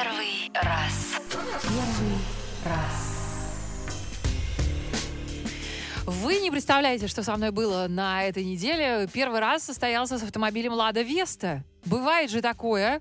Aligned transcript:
Первый 0.00 0.48
раз. 0.54 1.16
Первый 1.60 2.18
раз. 2.64 3.64
Вы 6.06 6.38
не 6.38 6.52
представляете, 6.52 7.08
что 7.08 7.24
со 7.24 7.36
мной 7.36 7.50
было 7.50 7.88
на 7.88 8.22
этой 8.22 8.44
неделе. 8.44 9.08
Первый 9.12 9.40
раз 9.40 9.64
состоялся 9.64 10.16
с 10.16 10.22
автомобилем 10.22 10.72
«Лада 10.72 11.02
Веста». 11.02 11.64
Бывает 11.84 12.30
же 12.30 12.42
такое. 12.42 13.00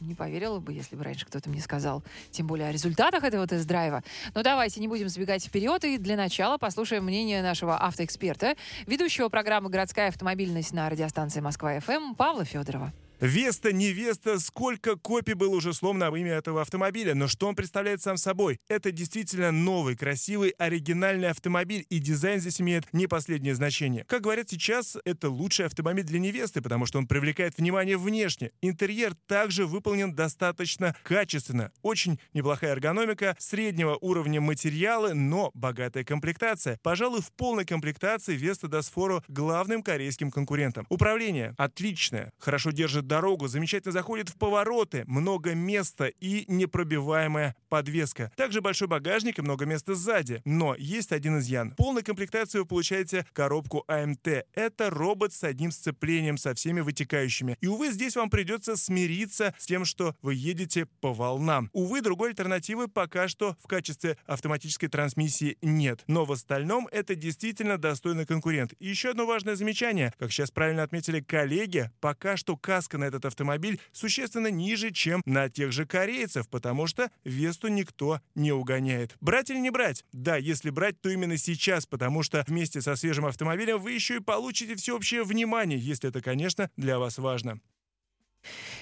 Не 0.00 0.16
поверила 0.16 0.58
бы, 0.58 0.72
если 0.72 0.96
бы 0.96 1.04
раньше 1.04 1.24
кто-то 1.24 1.50
мне 1.50 1.60
сказал. 1.60 2.02
Тем 2.32 2.48
более 2.48 2.66
о 2.66 2.72
результатах 2.72 3.22
этого 3.22 3.46
тест-драйва. 3.46 4.02
Но 4.34 4.42
давайте 4.42 4.80
не 4.80 4.88
будем 4.88 5.08
забегать 5.08 5.46
вперед 5.46 5.84
и 5.84 5.98
для 5.98 6.16
начала 6.16 6.58
послушаем 6.58 7.04
мнение 7.04 7.42
нашего 7.42 7.76
автоэксперта, 7.76 8.56
ведущего 8.88 9.28
программы 9.28 9.70
«Городская 9.70 10.08
автомобильность» 10.08 10.72
на 10.72 10.90
радиостанции 10.90 11.38
«Москва-ФМ» 11.38 12.16
Павла 12.16 12.44
Федорова. 12.44 12.92
Веста, 13.20 13.72
невеста, 13.72 14.38
сколько 14.38 14.94
копий 14.94 15.34
было 15.34 15.56
уже 15.56 15.74
словно 15.74 16.06
об 16.06 16.14
имя 16.14 16.34
этого 16.34 16.62
автомобиля, 16.62 17.16
но 17.16 17.26
что 17.26 17.48
он 17.48 17.56
представляет 17.56 18.00
сам 18.00 18.16
собой? 18.16 18.60
Это 18.68 18.92
действительно 18.92 19.50
новый, 19.50 19.96
красивый, 19.96 20.50
оригинальный 20.50 21.28
автомобиль, 21.28 21.84
и 21.90 21.98
дизайн 21.98 22.38
здесь 22.38 22.60
имеет 22.60 22.84
не 22.92 23.08
последнее 23.08 23.56
значение. 23.56 24.04
Как 24.04 24.22
говорят 24.22 24.48
сейчас, 24.50 24.96
это 25.04 25.30
лучший 25.30 25.66
автомобиль 25.66 26.04
для 26.04 26.20
невесты, 26.20 26.62
потому 26.62 26.86
что 26.86 26.98
он 26.98 27.08
привлекает 27.08 27.58
внимание 27.58 27.96
внешне. 27.98 28.52
Интерьер 28.62 29.14
также 29.26 29.66
выполнен 29.66 30.14
достаточно 30.14 30.94
качественно. 31.02 31.72
Очень 31.82 32.20
неплохая 32.34 32.70
эргономика, 32.70 33.34
среднего 33.40 33.98
уровня 34.00 34.40
материалы, 34.40 35.14
но 35.14 35.50
богатая 35.54 36.04
комплектация. 36.04 36.78
Пожалуй, 36.84 37.22
в 37.22 37.32
полной 37.32 37.64
комплектации 37.64 38.36
Веста 38.36 38.68
даст 38.68 38.92
фору 38.92 39.24
главным 39.26 39.82
корейским 39.82 40.30
конкурентам. 40.30 40.86
Управление 40.88 41.54
отличное, 41.58 42.32
хорошо 42.38 42.70
держит 42.70 43.07
дорогу, 43.08 43.48
замечательно 43.48 43.92
заходит 43.92 44.28
в 44.28 44.36
повороты, 44.36 45.02
много 45.06 45.54
места 45.54 46.06
и 46.06 46.44
непробиваемая 46.46 47.56
подвеска. 47.68 48.30
Также 48.36 48.60
большой 48.60 48.86
багажник 48.86 49.38
и 49.38 49.42
много 49.42 49.66
места 49.66 49.94
сзади. 49.94 50.40
Но 50.44 50.76
есть 50.76 51.10
один 51.10 51.38
изъян. 51.38 51.72
Полной 51.76 52.02
комплектации 52.02 52.60
вы 52.60 52.66
получаете 52.66 53.26
коробку 53.32 53.84
АМТ. 53.88 54.46
Это 54.54 54.90
робот 54.90 55.32
с 55.32 55.42
одним 55.42 55.72
сцеплением 55.72 56.38
со 56.38 56.54
всеми 56.54 56.80
вытекающими. 56.80 57.56
И, 57.60 57.66
увы, 57.66 57.90
здесь 57.90 58.14
вам 58.14 58.30
придется 58.30 58.76
смириться 58.76 59.54
с 59.58 59.66
тем, 59.66 59.84
что 59.84 60.14
вы 60.22 60.34
едете 60.34 60.86
по 61.00 61.12
волнам. 61.12 61.70
Увы, 61.72 62.02
другой 62.02 62.30
альтернативы 62.30 62.88
пока 62.88 63.26
что 63.28 63.56
в 63.62 63.66
качестве 63.66 64.18
автоматической 64.26 64.88
трансмиссии 64.88 65.56
нет. 65.62 66.04
Но 66.06 66.24
в 66.24 66.32
остальном 66.32 66.88
это 66.92 67.14
действительно 67.14 67.78
достойный 67.78 68.26
конкурент. 68.26 68.74
И 68.78 68.88
еще 68.88 69.10
одно 69.10 69.26
важное 69.26 69.56
замечание. 69.56 70.12
Как 70.18 70.30
сейчас 70.30 70.50
правильно 70.50 70.82
отметили 70.82 71.20
коллеги, 71.20 71.90
пока 72.00 72.36
что 72.36 72.56
каска 72.56 72.97
на 72.98 73.04
этот 73.04 73.24
автомобиль 73.24 73.80
существенно 73.92 74.48
ниже, 74.48 74.90
чем 74.90 75.22
на 75.24 75.48
тех 75.48 75.72
же 75.72 75.86
корейцев, 75.86 76.48
потому 76.48 76.86
что 76.86 77.10
Весту 77.24 77.68
никто 77.68 78.20
не 78.34 78.52
угоняет. 78.52 79.16
Брать 79.20 79.50
или 79.50 79.58
не 79.58 79.70
брать? 79.70 80.04
Да, 80.12 80.36
если 80.36 80.70
брать, 80.70 81.00
то 81.00 81.08
именно 81.08 81.36
сейчас, 81.36 81.86
потому 81.86 82.22
что 82.22 82.44
вместе 82.46 82.80
со 82.80 82.96
свежим 82.96 83.26
автомобилем 83.26 83.78
вы 83.78 83.92
еще 83.92 84.16
и 84.16 84.20
получите 84.20 84.76
всеобщее 84.76 85.22
внимание, 85.22 85.78
если 85.78 86.10
это, 86.10 86.20
конечно, 86.20 86.70
для 86.76 86.98
вас 86.98 87.18
важно. 87.18 87.60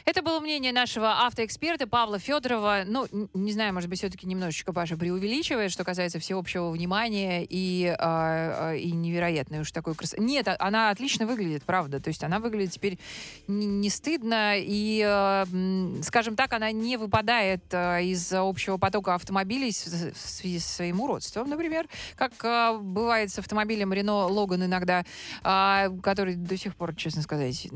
Это 0.07 0.23
было 0.23 0.39
мнение 0.39 0.73
нашего 0.73 1.27
автоэксперта 1.27 1.89
Павла 1.89 2.21
Федорова. 2.21 2.85
Ну, 2.87 3.09
не 3.35 3.53
знаю, 3.53 3.75
может 3.75 3.91
быть, 3.91 3.99
все-таки 3.99 4.25
немножечко 4.25 4.73
Паша 4.73 4.97
преувеличивает, 4.97 5.73
что 5.73 5.83
касается 5.83 6.21
всеобщего 6.21 6.71
внимания 6.71 7.45
и, 7.45 7.93
а, 7.99 8.75
и 8.75 8.93
невероятной 8.93 9.61
уж 9.61 9.73
такой 9.73 9.97
красоты. 9.97 10.23
Нет, 10.23 10.47
а- 10.47 10.57
она 10.61 10.91
отлично 10.91 11.27
выглядит, 11.27 11.65
правда. 11.65 11.99
То 11.99 12.07
есть 12.09 12.23
она 12.23 12.39
выглядит 12.39 12.71
теперь 12.73 13.01
не, 13.49 13.91
стыдно 13.91 14.55
и, 14.57 15.01
м, 15.01 16.01
скажем 16.05 16.37
так, 16.37 16.53
она 16.53 16.71
не 16.71 16.97
выпадает 16.97 17.65
из 17.75 18.33
общего 18.33 18.77
потока 18.77 19.15
автомобилей 19.17 19.73
в 19.73 19.75
связи 19.75 20.61
со 20.61 20.75
своим 20.77 21.01
уродством, 21.01 21.51
например, 21.51 21.89
как 22.15 22.33
а, 22.45 22.79
бывает 22.79 23.33
с 23.33 23.41
автомобилем 23.41 23.93
Renault 23.93 24.31
Logan 24.31 24.67
иногда, 24.67 25.05
а, 25.43 25.89
который 26.01 26.37
до 26.37 26.57
сих 26.57 26.77
пор, 26.77 26.95
честно 26.95 27.23
сказать, 27.23 27.67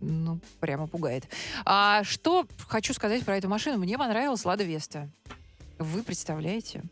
ну, 0.00 0.40
прямо 0.60 0.86
пугает. 0.86 1.24
А 1.64 2.04
что 2.04 2.46
хочу 2.66 2.94
сказать 2.94 3.24
про 3.24 3.36
эту 3.36 3.48
машину? 3.48 3.78
Мне 3.78 3.98
понравилась 3.98 4.44
Лада 4.44 4.64
Веста. 4.64 5.08
Вы 5.78 6.02
представляете? 6.02 6.82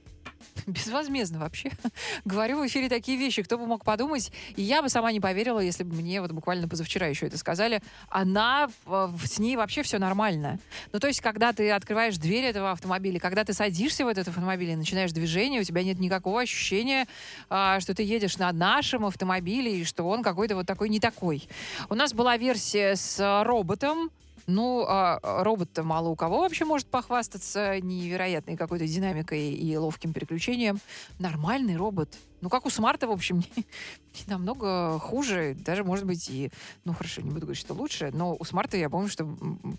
Безвозмездно 0.67 1.39
вообще. 1.39 1.71
Говорю 2.25 2.61
в 2.61 2.67
эфире 2.67 2.89
такие 2.89 3.19
вещи, 3.19 3.43
кто 3.43 3.59
бы 3.59 3.67
мог 3.67 3.85
подумать. 3.85 4.33
И 4.57 4.63
я 4.63 4.83
бы 4.83 4.89
сама 4.89 5.13
не 5.13 5.21
поверила, 5.21 5.61
если 5.61 5.85
бы 5.85 5.95
мне 5.97 6.21
вот 6.21 6.33
буквально 6.33 6.69
позавчера 6.69 7.07
еще 7.07 7.27
это 7.27 7.39
сказали. 7.39 7.83
Она, 8.09 8.69
э, 8.87 9.09
с 9.25 9.39
ней 9.39 9.57
вообще 9.57 9.83
все 9.83 9.99
нормально. 9.99 10.59
Ну, 10.93 10.99
то 10.99 11.07
есть, 11.07 11.21
когда 11.21 11.53
ты 11.53 11.71
открываешь 11.71 12.17
дверь 12.17 12.45
этого 12.45 12.73
автомобиля, 12.73 13.21
когда 13.21 13.45
ты 13.45 13.53
садишься 13.53 14.05
в 14.05 14.09
этот 14.09 14.29
автомобиль 14.29 14.71
и 14.71 14.77
начинаешь 14.77 15.13
движение, 15.13 15.61
у 15.61 15.65
тебя 15.65 15.83
нет 15.83 15.99
никакого 15.99 16.41
ощущения, 16.41 17.07
а, 17.49 17.81
что 17.81 17.95
ты 17.95 18.03
едешь 18.03 18.39
на 18.39 18.53
нашем 18.53 19.05
автомобиле 19.07 19.81
и 19.81 19.85
что 19.85 20.05
он 20.05 20.23
какой-то 20.23 20.57
вот 20.57 20.67
такой 20.67 20.89
не 20.89 21.01
такой. 21.01 21.49
У 21.89 21.95
нас 21.95 22.13
была 22.13 22.37
версия 22.37 22.97
с 22.97 23.19
а, 23.21 23.45
роботом, 23.45 24.11
ну, 24.47 24.85
а, 24.87 25.19
а, 25.23 25.45
робот-то 25.45 25.83
мало 25.83 26.09
у 26.09 26.17
кого 26.17 26.41
вообще 26.41 26.65
может 26.65 26.87
похвастаться 26.87 27.81
невероятной 27.81 28.57
какой-то 28.57 28.87
динамикой 28.87 29.53
и 29.53 29.77
ловким 29.77 30.13
переключением. 30.13 30.79
Нормальный 31.19 31.77
робот. 31.77 32.17
Ну, 32.41 32.49
как 32.49 32.67
у 32.67 32.71
смарта, 32.71 33.09
в 33.09 33.11
общем, 33.11 33.39
не, 33.57 33.57
не 33.57 34.25
намного 34.27 34.99
хуже. 34.99 35.57
Даже, 35.65 35.83
может 35.85 36.05
быть, 36.05 36.29
и... 36.31 36.51
Ну, 36.85 36.93
хорошо, 36.93 37.23
не 37.23 37.31
буду 37.31 37.43
говорить, 37.43 37.61
что 37.61 37.75
лучше, 37.75 38.11
но 38.13 38.37
у 38.39 38.45
смарта 38.45 38.77
я 38.77 38.89
помню, 38.89 39.09
что 39.09 39.25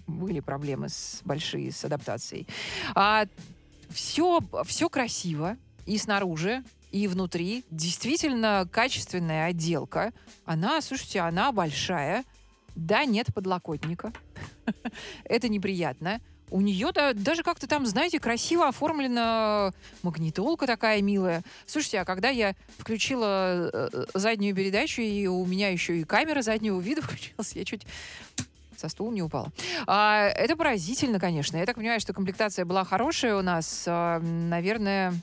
были 0.07 0.41
проблемы 0.41 0.89
с, 0.89 1.21
большие 1.23 1.71
с 1.71 1.85
адаптацией. 1.85 2.47
А, 2.93 3.25
все, 3.89 4.41
все 4.65 4.89
красиво 4.89 5.57
и 5.85 5.97
снаружи, 5.97 6.63
и 6.91 7.07
внутри. 7.07 7.63
Действительно 7.71 8.67
качественная 8.71 9.47
отделка. 9.47 10.13
Она, 10.45 10.81
слушайте, 10.81 11.19
она 11.19 11.51
большая. 11.51 12.23
Да, 12.77 13.05
нет 13.05 13.33
подлокотника. 13.33 14.13
Это 15.23 15.49
неприятно. 15.49 16.21
У 16.51 16.61
нее 16.61 16.91
да, 16.93 17.13
даже 17.13 17.41
как-то 17.41 17.67
там, 17.67 17.87
знаете, 17.87 18.19
красиво 18.19 18.67
оформлена 18.67 19.73
магнитолка 20.03 20.67
такая 20.67 21.01
милая. 21.01 21.41
Слушайте, 21.65 21.99
а 21.99 22.05
когда 22.05 22.29
я 22.29 22.55
включила 22.77 23.69
э, 23.73 24.05
заднюю 24.13 24.55
передачу, 24.55 25.01
и 25.01 25.25
у 25.25 25.43
меня 25.45 25.69
еще 25.69 25.97
и 25.97 26.03
камера 26.03 26.43
заднего 26.43 26.79
вида 26.79 27.01
включилась, 27.03 27.53
я 27.53 27.65
чуть 27.65 27.85
со 28.77 28.89
стула 28.89 29.11
не 29.11 29.23
упала. 29.23 29.51
А, 29.87 30.27
это 30.27 30.55
поразительно, 30.55 31.19
конечно. 31.19 31.57
Я 31.57 31.65
так 31.65 31.77
понимаю, 31.77 31.99
что 31.99 32.13
комплектация 32.13 32.63
была 32.63 32.83
хорошая 32.85 33.35
у 33.35 33.41
нас. 33.41 33.85
А, 33.87 34.19
наверное, 34.19 35.15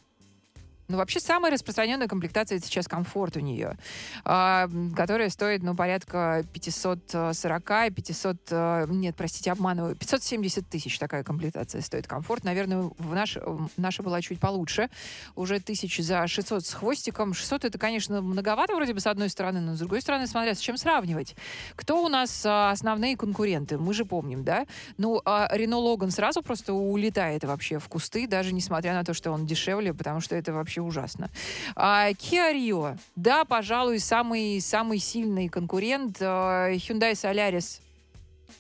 ну, 0.89 0.99
вообще, 0.99 1.21
самая 1.21 1.53
распространенная 1.53 2.09
комплектация 2.09 2.59
сейчас 2.59 2.89
комфорт 2.89 3.37
у 3.37 3.41
нее, 3.41 3.77
м, 4.25 4.95
которая 4.95 5.31
стоит, 5.31 5.63
ну, 5.63 5.75
порядка 5.75 6.45
540, 6.53 7.91
500, 7.91 8.37
э, 8.51 8.87
нет, 8.89 9.17
простите, 9.17 9.53
обманываю, 9.53 9.97
570 9.97 10.69
тысяч 10.69 10.99
такая 10.99 11.25
комплектация 11.25 11.81
стоит 11.81 12.07
комфорт. 12.07 12.45
Наверное, 12.45 12.91
в 12.99 13.15
наш, 13.15 13.37
в 13.37 13.69
наша 13.77 14.03
была 14.03 14.21
чуть 14.21 14.41
получше, 14.41 14.91
уже 15.37 15.61
тысяч 15.61 15.99
за 15.99 16.27
600 16.27 16.67
с 16.67 16.75
хвостиком. 16.75 17.35
600 17.35 17.65
это, 17.65 17.79
конечно, 17.79 18.21
многовато 18.21 18.75
вроде 18.75 18.93
бы 18.95 19.01
с 19.01 19.07
одной 19.07 19.29
стороны, 19.29 19.61
но 19.61 19.75
с 19.75 19.79
другой 19.79 20.01
стороны, 20.03 20.27
смотря 20.27 20.55
с 20.55 20.59
чем 20.59 20.77
сравнивать. 20.77 21.35
Кто 21.77 22.05
у 22.05 22.09
нас 22.09 22.45
а, 22.45 22.71
основные 22.71 23.17
конкуренты? 23.17 23.79
Мы 23.79 23.95
же 23.95 24.05
помним, 24.05 24.45
да? 24.45 24.67
Ну, 24.99 25.21
а 25.25 25.49
Рено 25.53 25.79
Логан 25.79 26.11
сразу 26.11 26.43
просто 26.43 26.75
улетает 26.75 27.45
вообще 27.45 27.79
в 27.79 27.89
кусты, 27.89 28.27
даже 28.27 28.53
несмотря 28.53 28.95
на 28.95 29.05
то, 29.05 29.15
что 29.15 29.31
он 29.31 29.47
дешевле, 29.47 29.95
потому 29.95 30.21
что 30.21 30.37
это 30.37 30.53
вообще 30.53 30.74
ужасно. 30.81 31.31
А, 31.77 32.11
Kia 32.11 32.53
Rio, 32.53 32.99
да, 33.17 33.45
пожалуй, 33.45 33.99
самый, 33.99 34.61
самый 34.61 34.99
сильный 34.99 35.49
конкурент. 35.49 36.19
А, 36.21 36.71
Hyundai 36.73 37.13
Solaris 37.13 37.81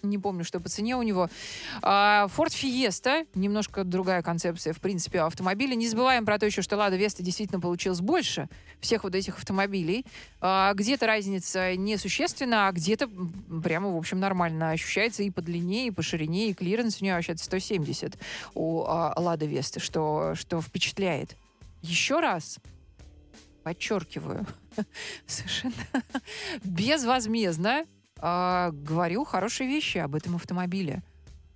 не 0.05 0.19
помню, 0.19 0.44
что 0.44 0.61
по 0.61 0.69
цене 0.69 0.96
у 0.96 1.02
него. 1.02 1.28
А, 1.82 2.28
Ford 2.37 2.50
Fiesta, 2.50 3.26
немножко 3.34 3.84
другая 3.84 4.22
концепция, 4.22 4.72
в 4.72 4.81
принципе, 4.81 5.20
автомобиля. 5.20 5.75
Не 5.75 5.88
забываем 5.88 6.25
про 6.25 6.38
то 6.38 6.46
еще, 6.46 6.62
что 6.62 6.76
Lada 6.76 6.99
Vesta 6.99 7.22
действительно 7.22 7.61
получилось 7.61 8.00
больше 8.00 8.49
всех 8.81 9.05
вот 9.05 9.14
этих 9.14 9.38
автомобилей. 9.38 10.05
А, 10.40 10.72
Где-то 10.75 11.06
разница 11.06 11.76
несущественна, 11.76 12.69
а 12.69 12.72
где-то 12.72 13.08
прямо, 13.62 13.90
в 13.90 13.96
общем, 13.96 14.20
нормально 14.20 14.70
ощущается 14.70 15.22
и 15.22 15.31
по 15.31 15.43
длине, 15.43 15.88
и 15.88 15.90
по 15.90 16.02
ширине, 16.02 16.50
и 16.50 16.55
клиренс 16.55 17.00
у 17.00 17.05
нее 17.05 17.14
вообще 17.14 17.37
170 17.37 18.19
у 18.55 18.82
Lada 18.82 19.49
Vesta, 19.49 19.81
что, 19.81 20.34
что 20.34 20.60
впечатляет. 20.60 21.37
Еще 21.84 22.20
раз 22.20 22.58
подчеркиваю, 23.62 24.46
совершенно 25.26 25.75
безвозмездно 26.64 27.84
а, 28.19 28.70
говорю 28.72 29.25
хорошие 29.25 29.69
вещи 29.69 29.98
об 29.98 30.14
этом 30.14 30.36
автомобиле. 30.36 31.02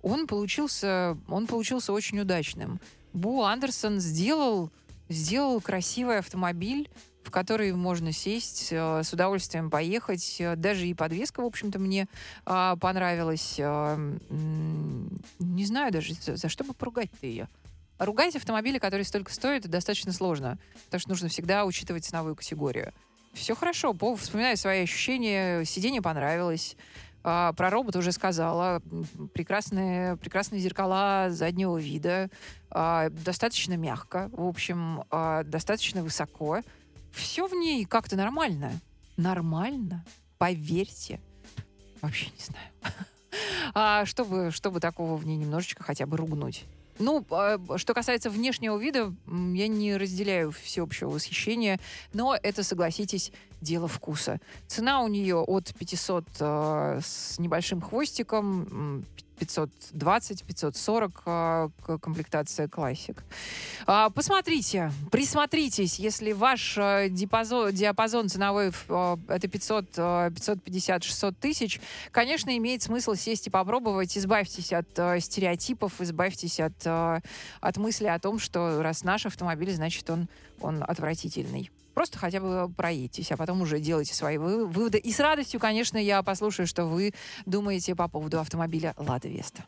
Он 0.03 0.27
получился, 0.27 1.17
он 1.27 1.47
получился 1.47 1.93
очень 1.93 2.19
удачным. 2.19 2.79
Бу 3.11 3.43
Андерсон 3.43 3.99
сделал, 3.99 4.71
сделал 5.09 5.59
красивый 5.61 6.19
автомобиль, 6.19 6.89
в 7.23 7.29
в 7.29 7.31
который 7.31 7.73
можно 7.73 8.11
сесть, 8.11 8.69
э, 8.71 9.03
с 9.03 9.13
удовольствием 9.13 9.69
поехать. 9.69 10.37
Э, 10.39 10.55
даже 10.55 10.87
и 10.87 10.95
подвеска, 10.95 11.41
в 11.41 11.45
общем-то, 11.45 11.77
мне 11.77 12.07
э, 12.47 12.75
понравилась. 12.81 13.55
Э, 13.59 14.17
не 15.37 15.65
знаю 15.65 15.93
даже, 15.93 16.15
за, 16.15 16.37
за 16.37 16.49
что 16.49 16.63
бы 16.63 16.73
поругать-то 16.73 17.27
ее. 17.27 17.47
Ругать 17.99 18.35
автомобили, 18.35 18.79
которые 18.79 19.05
столько 19.05 19.31
стоят, 19.33 19.67
достаточно 19.67 20.11
сложно, 20.13 20.57
потому 20.85 21.01
что 21.01 21.09
нужно 21.09 21.29
всегда 21.29 21.65
учитывать 21.65 22.05
ценовую 22.05 22.35
категорию. 22.35 22.93
Все 23.33 23.55
хорошо, 23.55 23.93
по, 23.93 24.15
вспоминаю 24.15 24.57
свои 24.57 24.83
ощущения, 24.83 25.63
сиденье 25.65 26.01
понравилось, 26.01 26.75
а, 27.23 27.53
про 27.53 27.69
робота 27.69 27.99
уже 27.99 28.11
сказала. 28.11 28.81
Прекрасные, 29.33 30.17
прекрасные 30.17 30.61
зеркала 30.61 31.27
заднего 31.29 31.77
вида. 31.77 32.29
А, 32.71 33.09
достаточно 33.09 33.75
мягко. 33.75 34.29
В 34.33 34.47
общем, 34.47 35.03
а, 35.11 35.43
достаточно 35.43 36.03
высоко. 36.03 36.61
Все 37.11 37.47
в 37.47 37.53
ней 37.53 37.85
как-то 37.85 38.15
нормально. 38.15 38.71
Нормально. 39.17 40.05
Поверьте. 40.37 41.19
Вообще 42.01 42.27
не 42.27 42.43
знаю. 42.43 42.69
А 43.75 44.05
чтобы, 44.07 44.49
чтобы 44.51 44.79
такого 44.79 45.15
в 45.15 45.25
ней 45.27 45.37
немножечко 45.37 45.83
хотя 45.83 46.07
бы 46.07 46.17
ругнуть. 46.17 46.65
Ну, 46.99 47.25
а, 47.31 47.57
что 47.77 47.93
касается 47.93 48.29
внешнего 48.29 48.77
вида, 48.77 49.13
я 49.25 49.67
не 49.69 49.95
разделяю 49.95 50.51
всеобщего 50.51 51.09
восхищения, 51.09 51.79
но 52.13 52.37
это, 52.41 52.61
согласитесь, 52.61 53.31
дело 53.61 53.87
вкуса. 53.87 54.39
Цена 54.67 55.01
у 55.01 55.07
нее 55.07 55.37
от 55.37 55.73
500 55.73 56.25
э, 56.39 56.99
с 57.03 57.39
небольшим 57.39 57.81
хвостиком, 57.81 59.05
520, 59.39 60.43
540 60.43 61.23
э, 61.25 61.69
комплектация 62.01 62.67
классик. 62.67 63.23
Э, 63.87 64.09
посмотрите, 64.13 64.91
присмотритесь, 65.11 65.99
если 65.99 66.33
ваш 66.33 66.77
э, 66.77 67.07
диапазон, 67.09 67.71
диапазон 67.71 68.29
ценовой 68.29 68.71
э, 68.89 69.17
это 69.27 69.47
500, 69.47 69.85
э, 69.97 70.31
550, 70.35 71.03
600 71.03 71.37
тысяч, 71.37 71.81
конечно, 72.11 72.55
имеет 72.57 72.83
смысл 72.83 73.15
сесть 73.15 73.47
и 73.47 73.49
попробовать. 73.49 74.17
Избавьтесь 74.17 74.73
от 74.73 74.87
э, 74.97 75.19
стереотипов, 75.19 76.01
избавьтесь 76.01 76.59
от, 76.59 76.85
э, 76.85 77.19
от 77.61 77.77
мысли 77.77 78.07
о 78.07 78.19
том, 78.19 78.39
что 78.39 78.81
раз 78.81 79.03
наш 79.03 79.25
автомобиль, 79.25 79.73
значит, 79.73 80.09
он, 80.09 80.27
он 80.61 80.83
отвратительный. 80.85 81.71
Просто 81.99 82.17
хотя 82.17 82.39
бы 82.39 82.71
проедьтесь, 82.77 83.29
а 83.33 83.35
потом 83.35 83.59
уже 83.59 83.81
делайте 83.81 84.13
свои 84.13 84.37
выводы. 84.37 84.97
И 84.99 85.11
с 85.11 85.19
радостью, 85.19 85.59
конечно, 85.59 85.97
я 85.97 86.23
послушаю, 86.23 86.65
что 86.65 86.85
вы 86.85 87.13
думаете 87.45 87.93
по 87.93 88.07
поводу 88.07 88.39
автомобиля 88.39 88.93
«Лада 88.95 89.27
Веста». 89.27 89.65